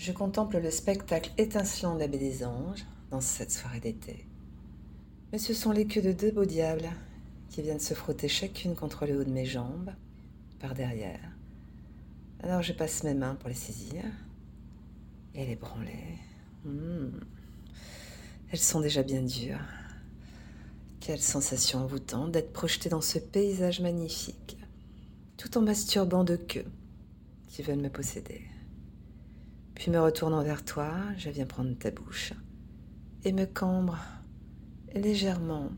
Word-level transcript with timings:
Je 0.00 0.12
contemple 0.12 0.56
le 0.56 0.70
spectacle 0.70 1.30
étincelant 1.36 1.94
de 1.94 2.00
la 2.00 2.06
baie 2.06 2.16
des 2.16 2.42
anges 2.42 2.86
dans 3.10 3.20
cette 3.20 3.52
soirée 3.52 3.80
d'été. 3.80 4.24
Mais 5.30 5.36
ce 5.36 5.52
sont 5.52 5.72
les 5.72 5.86
queues 5.86 6.00
de 6.00 6.12
deux 6.12 6.30
beaux 6.30 6.46
diables 6.46 6.88
qui 7.50 7.60
viennent 7.60 7.80
se 7.80 7.92
frotter 7.92 8.26
chacune 8.26 8.74
contre 8.74 9.04
le 9.04 9.20
haut 9.20 9.24
de 9.24 9.30
mes 9.30 9.44
jambes, 9.44 9.92
par 10.58 10.72
derrière. 10.72 11.20
Alors 12.42 12.62
je 12.62 12.72
passe 12.72 13.04
mes 13.04 13.12
mains 13.12 13.34
pour 13.34 13.50
les 13.50 13.54
saisir 13.54 14.02
et 15.34 15.44
les 15.44 15.56
branler. 15.56 16.16
Hmm. 16.64 17.10
Elles 18.52 18.58
sont 18.58 18.80
déjà 18.80 19.02
bien 19.02 19.20
dures. 19.20 19.60
Quelle 21.00 21.20
sensation 21.20 21.80
envoûtante 21.80 22.32
d'être 22.32 22.54
projetée 22.54 22.88
dans 22.88 23.02
ce 23.02 23.18
paysage 23.18 23.80
magnifique, 23.80 24.56
tout 25.36 25.58
en 25.58 25.60
masturbant 25.60 26.24
de 26.24 26.36
queues 26.36 26.72
qui 27.48 27.60
veulent 27.60 27.82
me 27.82 27.90
posséder. 27.90 28.40
Puis 29.80 29.90
me 29.90 29.98
retournant 29.98 30.42
vers 30.42 30.62
toi, 30.62 30.92
je 31.16 31.30
viens 31.30 31.46
prendre 31.46 31.72
ta 31.78 31.90
bouche 31.90 32.34
et 33.24 33.32
me 33.32 33.46
cambre 33.46 33.96
légèrement 34.92 35.70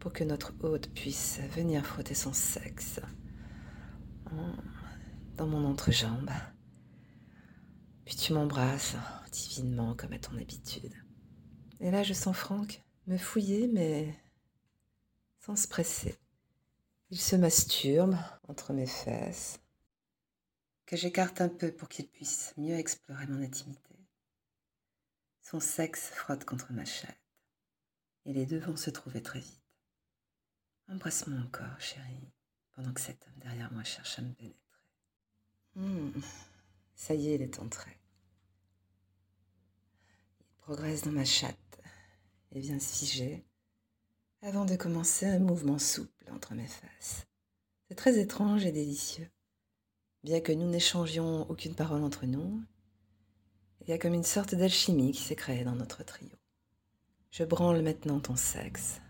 pour 0.00 0.12
que 0.12 0.24
notre 0.24 0.52
hôte 0.64 0.92
puisse 0.94 1.38
venir 1.54 1.86
frotter 1.86 2.14
son 2.14 2.32
sexe 2.32 2.98
dans 5.36 5.46
mon 5.46 5.64
entrejambe. 5.64 6.28
Puis 8.04 8.16
tu 8.16 8.32
m'embrasses 8.32 8.96
divinement 9.30 9.94
comme 9.94 10.14
à 10.14 10.18
ton 10.18 10.36
habitude. 10.36 10.92
Et 11.78 11.92
là, 11.92 12.02
je 12.02 12.14
sens 12.14 12.36
Franck 12.36 12.82
me 13.06 13.16
fouiller, 13.16 13.70
mais 13.72 14.12
sans 15.38 15.54
se 15.54 15.68
presser. 15.68 16.16
Il 17.10 17.20
se 17.20 17.36
masturbe 17.36 18.16
entre 18.48 18.72
mes 18.72 18.88
fesses, 18.88 19.60
que 20.88 20.96
j'écarte 20.96 21.42
un 21.42 21.50
peu 21.50 21.70
pour 21.70 21.90
qu'il 21.90 22.08
puisse 22.08 22.54
mieux 22.56 22.74
explorer 22.78 23.26
mon 23.26 23.42
intimité. 23.42 23.94
Son 25.42 25.60
sexe 25.60 26.08
frotte 26.08 26.46
contre 26.46 26.72
ma 26.72 26.86
chatte, 26.86 27.14
et 28.24 28.32
les 28.32 28.46
deux 28.46 28.58
vont 28.58 28.76
se 28.76 28.88
trouver 28.88 29.22
très 29.22 29.40
vite. 29.40 29.62
Embrasse-moi 30.88 31.38
encore, 31.40 31.78
chérie, 31.78 32.32
pendant 32.72 32.94
que 32.94 33.02
cet 33.02 33.22
homme 33.26 33.38
derrière 33.38 33.70
moi 33.70 33.84
cherche 33.84 34.18
à 34.18 34.22
me 34.22 34.32
pénétrer. 34.32 34.80
Hmm, 35.74 36.10
ça 36.94 37.12
y 37.12 37.28
est, 37.28 37.34
il 37.34 37.42
est 37.42 37.58
entré. 37.58 37.90
Il 40.40 40.46
progresse 40.56 41.02
dans 41.02 41.12
ma 41.12 41.26
chatte 41.26 41.82
et 42.52 42.60
vient 42.60 42.80
se 42.80 42.96
figer 42.96 43.44
avant 44.40 44.64
de 44.64 44.76
commencer 44.76 45.26
un 45.26 45.38
mouvement 45.38 45.78
souple 45.78 46.30
entre 46.30 46.54
mes 46.54 46.66
fesses. 46.66 47.26
C'est 47.88 47.94
très 47.94 48.18
étrange 48.18 48.64
et 48.64 48.72
délicieux. 48.72 49.30
Bien 50.24 50.40
que 50.40 50.52
nous 50.52 50.68
n'échangions 50.68 51.48
aucune 51.48 51.76
parole 51.76 52.02
entre 52.02 52.26
nous, 52.26 52.60
il 53.80 53.88
y 53.88 53.92
a 53.92 53.98
comme 53.98 54.14
une 54.14 54.24
sorte 54.24 54.54
d'alchimie 54.54 55.12
qui 55.12 55.22
s'est 55.22 55.36
créée 55.36 55.64
dans 55.64 55.76
notre 55.76 56.02
trio. 56.02 56.36
Je 57.30 57.44
branle 57.44 57.82
maintenant 57.82 58.18
ton 58.18 58.34
sexe 58.34 59.00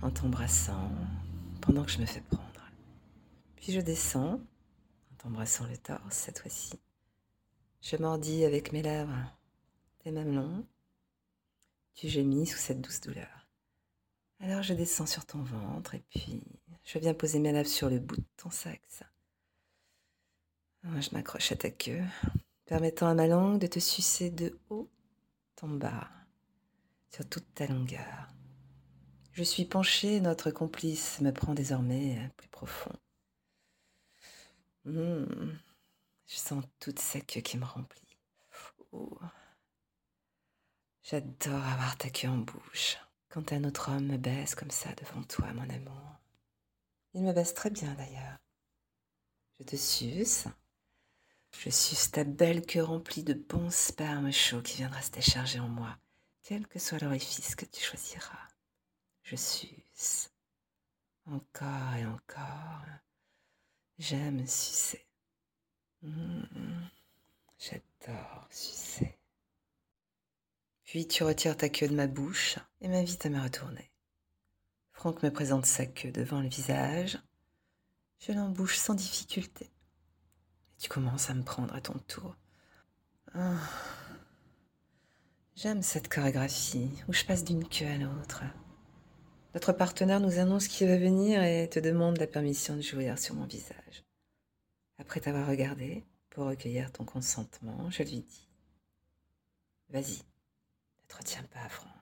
en 0.00 0.10
t'embrassant 0.10 0.90
pendant 1.60 1.84
que 1.84 1.90
je 1.90 2.00
me 2.00 2.06
fais 2.06 2.22
prendre. 2.22 2.70
Puis 3.56 3.72
je 3.72 3.80
descends 3.80 4.40
en 5.12 5.14
t'embrassant 5.18 5.66
le 5.66 5.76
torse 5.76 6.16
cette 6.16 6.38
fois-ci. 6.38 6.80
Je 7.82 7.96
mordis 7.96 8.44
avec 8.44 8.72
mes 8.72 8.82
lèvres 8.82 9.30
tes 9.98 10.10
mamelons. 10.10 10.66
Tu 11.94 12.08
gémis 12.08 12.46
sous 12.46 12.58
cette 12.58 12.80
douce 12.80 13.00
douleur. 13.00 13.48
Alors 14.40 14.62
je 14.62 14.74
descends 14.74 15.06
sur 15.06 15.26
ton 15.26 15.42
ventre 15.42 15.94
et 15.94 16.04
puis 16.10 16.42
je 16.82 16.98
viens 16.98 17.14
poser 17.14 17.38
mes 17.38 17.52
lèvres 17.52 17.68
sur 17.68 17.90
le 17.90 17.98
bout 17.98 18.16
de 18.16 18.26
ton 18.36 18.50
sexe. 18.50 19.02
Je 20.84 21.10
m'accroche 21.12 21.50
à 21.50 21.56
ta 21.56 21.70
queue, 21.70 22.02
permettant 22.66 23.08
à 23.08 23.14
ma 23.14 23.26
langue 23.26 23.58
de 23.58 23.66
te 23.66 23.78
sucer 23.78 24.30
de 24.30 24.58
haut 24.68 24.90
en 25.62 25.68
bas, 25.68 26.10
sur 27.10 27.26
toute 27.26 27.54
ta 27.54 27.66
longueur. 27.66 28.28
Je 29.32 29.42
suis 29.42 29.64
penchée, 29.64 30.20
notre 30.20 30.50
complice 30.50 31.20
me 31.20 31.32
prend 31.32 31.54
désormais 31.54 32.30
plus 32.36 32.48
profond. 32.48 32.92
Mmh. 34.84 35.24
Je 36.26 36.36
sens 36.36 36.64
toute 36.80 36.98
sa 36.98 37.20
queue 37.20 37.40
qui 37.40 37.56
me 37.56 37.64
remplit. 37.64 38.18
Oh. 38.92 39.18
J'adore 41.02 41.64
avoir 41.64 41.96
ta 41.96 42.10
queue 42.10 42.28
en 42.28 42.38
bouche. 42.38 42.98
Quand 43.30 43.52
un 43.52 43.64
autre 43.64 43.90
homme 43.90 44.06
me 44.06 44.18
baisse 44.18 44.54
comme 44.54 44.70
ça 44.70 44.90
devant 44.94 45.22
toi, 45.22 45.52
mon 45.54 45.68
amour. 45.68 46.20
Il 47.14 47.22
me 47.22 47.32
baisse 47.32 47.54
très 47.54 47.70
bien 47.70 47.94
d'ailleurs. 47.94 48.38
Je 49.58 49.64
te 49.64 49.76
suce. 49.76 50.46
Je 51.60 51.70
suce 51.70 52.10
ta 52.10 52.24
belle 52.24 52.66
queue 52.66 52.82
remplie 52.82 53.22
de 53.22 53.32
bons 53.32 53.74
sperme 53.74 54.30
chauds 54.30 54.60
qui 54.60 54.76
viendra 54.76 55.00
se 55.00 55.10
décharger 55.10 55.60
en 55.60 55.68
moi, 55.68 55.96
quel 56.42 56.66
que 56.66 56.78
soit 56.78 56.98
l'orifice 56.98 57.54
que 57.54 57.64
tu 57.64 57.82
choisiras. 57.82 58.48
Je 59.22 59.36
suce. 59.36 60.30
Encore 61.26 61.94
et 61.96 62.04
encore. 62.04 62.84
J'aime 63.98 64.46
sucer. 64.46 65.06
Mmh. 66.02 66.42
J'adore 67.58 68.46
sucer. 68.50 69.16
Puis 70.84 71.08
tu 71.08 71.24
retires 71.24 71.56
ta 71.56 71.70
queue 71.70 71.88
de 71.88 71.94
ma 71.94 72.06
bouche 72.06 72.58
et 72.82 72.88
m'invites 72.88 73.24
à 73.24 73.30
me 73.30 73.40
retourner. 73.40 73.90
Franck 74.92 75.22
me 75.22 75.32
présente 75.32 75.64
sa 75.64 75.86
queue 75.86 76.12
devant 76.12 76.40
le 76.40 76.48
visage. 76.48 77.18
Je 78.18 78.32
l'embouche 78.32 78.76
sans 78.76 78.94
difficulté. 78.94 79.73
Tu 80.78 80.88
commences 80.88 81.30
à 81.30 81.34
me 81.34 81.42
prendre 81.42 81.74
à 81.74 81.80
ton 81.80 81.98
tour. 82.06 82.36
Ah. 83.34 83.58
J'aime 85.56 85.82
cette 85.82 86.08
chorégraphie 86.08 86.90
où 87.08 87.12
je 87.12 87.24
passe 87.24 87.44
d'une 87.44 87.66
queue 87.66 87.86
à 87.86 87.96
l'autre. 87.96 88.42
Notre 89.54 89.72
partenaire 89.72 90.18
nous 90.18 90.40
annonce 90.40 90.66
qu'il 90.66 90.88
va 90.88 90.96
venir 90.96 91.42
et 91.44 91.68
te 91.70 91.78
demande 91.78 92.18
la 92.18 92.26
permission 92.26 92.74
de 92.74 92.80
jouir 92.80 93.18
sur 93.18 93.36
mon 93.36 93.46
visage. 93.46 94.04
Après 94.98 95.20
t'avoir 95.20 95.46
regardé, 95.46 96.04
pour 96.30 96.46
recueillir 96.46 96.90
ton 96.90 97.04
consentement, 97.04 97.88
je 97.90 98.02
lui 98.02 98.20
dis 98.22 98.48
Vas-y, 99.90 100.18
ne 100.18 101.08
te 101.08 101.16
retiens 101.16 101.44
pas, 101.44 101.68
Franck. 101.68 101.92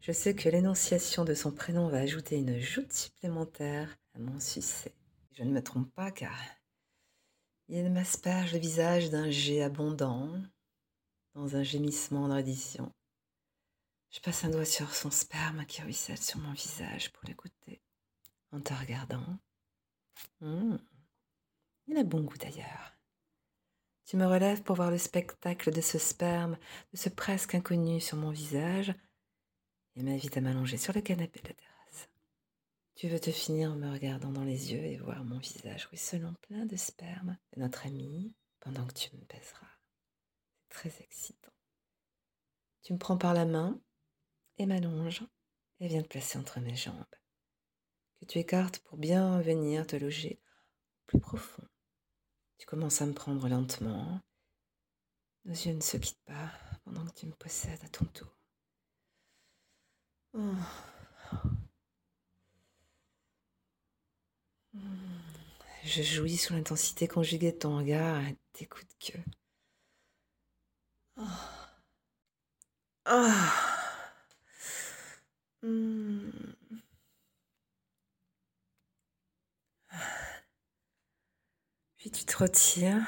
Je 0.00 0.12
sais 0.12 0.34
que 0.34 0.48
l'énonciation 0.48 1.24
de 1.24 1.34
son 1.34 1.50
prénom 1.50 1.88
va 1.88 1.98
ajouter 1.98 2.36
une 2.36 2.60
joute 2.60 2.92
supplémentaire 2.92 3.98
à 4.14 4.20
mon 4.20 4.38
succès. 4.38 4.94
Je 5.32 5.42
ne 5.42 5.50
me 5.50 5.62
trompe 5.62 5.92
pas 5.94 6.12
car 6.12 6.32
il 7.68 7.90
m'asperge 7.90 8.52
le 8.54 8.58
visage 8.58 9.10
d'un 9.10 9.30
jet 9.30 9.62
abondant, 9.62 10.30
dans 11.34 11.56
un 11.56 11.62
gémissement 11.62 12.28
de 12.28 12.52
Je 14.10 14.20
passe 14.20 14.44
un 14.44 14.50
doigt 14.50 14.64
sur 14.64 14.94
son 14.94 15.10
sperme 15.10 15.66
qui 15.66 15.82
ruisselle 15.82 16.18
sur 16.18 16.38
mon 16.38 16.52
visage 16.52 17.12
pour 17.12 17.24
l'écouter, 17.28 17.82
en 18.52 18.60
te 18.60 18.72
regardant. 18.72 19.38
Mmh. 20.40 20.76
Il 21.88 21.96
a 21.98 22.04
bon 22.04 22.22
goût 22.22 22.38
d'ailleurs. 22.38 22.92
Tu 24.06 24.16
me 24.16 24.26
relèves 24.26 24.62
pour 24.62 24.76
voir 24.76 24.90
le 24.90 24.96
spectacle 24.96 25.70
de 25.70 25.82
ce 25.82 25.98
sperme, 25.98 26.56
de 26.92 26.96
ce 26.96 27.10
presque 27.10 27.54
inconnu 27.54 28.00
sur 28.00 28.16
mon 28.16 28.30
visage, 28.30 28.94
et 29.94 30.02
m'invite 30.02 30.38
à 30.38 30.40
m'allonger 30.40 30.78
sur 30.78 30.94
le 30.94 31.02
canapé 31.02 31.40
de 31.40 31.48
la 31.48 31.54
terrasse. 31.54 31.77
Tu 32.98 33.08
veux 33.08 33.20
te 33.20 33.30
finir 33.30 33.70
en 33.70 33.76
me 33.76 33.90
regardant 33.90 34.32
dans 34.32 34.44
les 34.44 34.72
yeux 34.72 34.84
et 34.84 34.98
voir 34.98 35.24
mon 35.24 35.38
visage 35.38 35.86
ruisselant 35.86 36.34
plein 36.42 36.66
de 36.66 36.76
sperme 36.76 37.38
de 37.54 37.60
notre 37.60 37.86
ami 37.86 38.34
pendant 38.60 38.86
que 38.86 38.92
tu 38.92 39.14
me 39.16 39.24
pèseras. 39.24 39.66
C'est 40.58 40.68
très 40.68 41.02
excitant. 41.02 41.52
Tu 42.82 42.92
me 42.92 42.98
prends 42.98 43.16
par 43.16 43.32
la 43.34 43.46
main 43.46 43.80
et 44.58 44.66
m'allonges 44.66 45.22
et 45.80 45.88
viens 45.88 46.02
te 46.02 46.08
placer 46.08 46.38
entre 46.38 46.60
mes 46.60 46.74
jambes, 46.74 47.14
que 48.20 48.26
tu 48.26 48.38
écartes 48.38 48.80
pour 48.80 48.98
bien 48.98 49.40
venir 49.40 49.86
te 49.86 49.96
loger 49.96 50.42
plus 51.06 51.20
profond 51.20 51.62
tu 52.58 52.66
commences 52.66 53.00
à 53.00 53.06
me 53.06 53.14
prendre 53.14 53.48
lentement. 53.48 54.20
Nos 55.44 55.54
yeux 55.54 55.74
ne 55.74 55.80
se 55.80 55.96
quittent 55.96 56.24
pas 56.26 56.52
pendant 56.84 57.06
que 57.06 57.14
tu 57.14 57.26
me 57.26 57.32
possèdes 57.32 57.82
à 57.84 57.88
ton 57.88 58.04
tour. 58.06 58.36
Oh. 60.34 60.54
Je 65.84 66.02
jouis 66.02 66.36
sous 66.36 66.52
l'intensité 66.52 67.08
conjuguée 67.08 67.52
de 67.52 67.58
ton 67.58 67.78
regard 67.78 68.20
et 68.22 68.36
tes 68.52 68.66
de 68.66 68.94
queue. 69.00 69.22
Oh. 71.16 71.22
Oh. 73.10 73.32
Puis 81.96 82.10
tu 82.10 82.24
te 82.24 82.36
retires. 82.36 83.06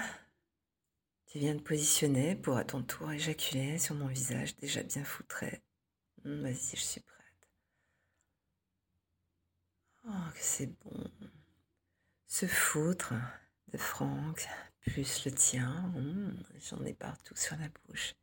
Tu 1.26 1.38
viens 1.38 1.56
te 1.56 1.62
positionner 1.62 2.34
pour 2.34 2.56
à 2.56 2.64
ton 2.64 2.82
tour 2.82 3.12
éjaculer 3.12 3.78
sur 3.78 3.94
mon 3.94 4.06
visage 4.08 4.56
déjà 4.56 4.82
bien 4.82 5.04
foutré. 5.04 5.62
Hmm, 6.24 6.42
vas-y, 6.42 6.76
je 6.76 6.82
suis 6.82 7.00
prête. 7.00 7.48
Oh, 10.06 10.30
que 10.34 10.40
c'est 10.40 10.66
bon. 10.66 11.10
Ce 12.32 12.46
foutre 12.46 13.12
de 13.72 13.76
Franck 13.76 14.48
plus 14.82 15.24
le 15.24 15.32
tien. 15.32 15.92
Mmh, 15.96 16.40
j'en 16.60 16.84
ai 16.84 16.94
partout 16.94 17.34
sur 17.34 17.56
la 17.56 17.66
bouche. 17.68 18.14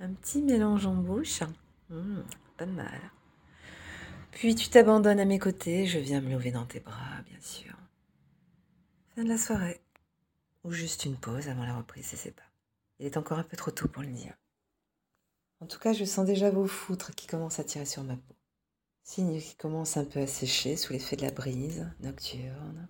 Un 0.00 0.14
petit 0.14 0.40
mélange 0.40 0.86
en 0.86 0.94
bouche. 0.94 1.42
Mmh, 1.90 2.22
pas 2.56 2.64
mal. 2.64 2.98
Puis 4.30 4.54
tu 4.54 4.70
t'abandonnes 4.70 5.20
à 5.20 5.26
mes 5.26 5.38
côtés, 5.38 5.86
je 5.86 5.98
viens 5.98 6.22
me 6.22 6.30
lever 6.30 6.50
dans 6.50 6.64
tes 6.64 6.80
bras, 6.80 7.20
bien 7.26 7.40
sûr. 7.42 7.76
Fin 9.14 9.24
de 9.24 9.28
la 9.28 9.38
soirée. 9.38 9.82
Ou 10.64 10.72
juste 10.72 11.04
une 11.04 11.18
pause 11.18 11.48
avant 11.48 11.66
la 11.66 11.76
reprise, 11.76 12.08
je 12.10 12.16
sais 12.16 12.32
pas. 12.32 12.42
Il 12.98 13.04
est 13.04 13.18
encore 13.18 13.38
un 13.38 13.44
peu 13.44 13.58
trop 13.58 13.70
tôt 13.70 13.86
pour 13.86 14.02
le 14.02 14.08
dire. 14.08 14.34
En 15.60 15.66
tout 15.66 15.78
cas, 15.78 15.92
je 15.92 16.06
sens 16.06 16.24
déjà 16.24 16.48
vos 16.50 16.66
foutres 16.66 17.14
qui 17.14 17.26
commencent 17.26 17.58
à 17.58 17.64
tirer 17.64 17.84
sur 17.84 18.02
ma 18.02 18.16
peau. 18.16 18.34
Signe 19.08 19.40
qui 19.40 19.54
commence 19.54 19.96
un 19.98 20.04
peu 20.04 20.18
à 20.18 20.26
sécher 20.26 20.76
sous 20.76 20.92
l'effet 20.92 21.14
de 21.14 21.22
la 21.22 21.30
brise 21.30 21.88
nocturne. 22.00 22.88